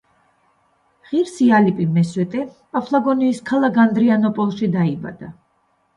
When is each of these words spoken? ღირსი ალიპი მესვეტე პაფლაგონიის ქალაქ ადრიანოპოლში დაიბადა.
ღირსი 1.09 1.49
ალიპი 1.57 1.85
მესვეტე 1.99 2.45
პაფლაგონიის 2.77 3.43
ქალაქ 3.53 3.81
ადრიანოპოლში 3.87 4.71
დაიბადა. 4.79 5.35